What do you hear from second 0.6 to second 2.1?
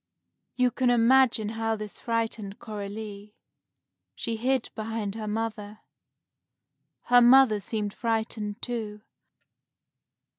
can imagine how this